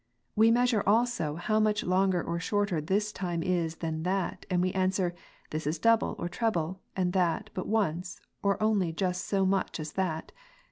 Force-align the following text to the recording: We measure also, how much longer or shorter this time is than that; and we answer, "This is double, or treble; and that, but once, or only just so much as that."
We 0.35 0.49
measure 0.49 0.81
also, 0.87 1.35
how 1.35 1.59
much 1.59 1.83
longer 1.83 2.23
or 2.23 2.39
shorter 2.39 2.81
this 2.81 3.11
time 3.11 3.43
is 3.43 3.75
than 3.75 4.01
that; 4.01 4.47
and 4.49 4.59
we 4.59 4.71
answer, 4.73 5.13
"This 5.51 5.67
is 5.67 5.77
double, 5.77 6.15
or 6.17 6.27
treble; 6.27 6.81
and 6.95 7.13
that, 7.13 7.51
but 7.53 7.67
once, 7.67 8.19
or 8.41 8.57
only 8.63 8.93
just 8.93 9.23
so 9.27 9.45
much 9.45 9.79
as 9.79 9.91
that." 9.91 10.31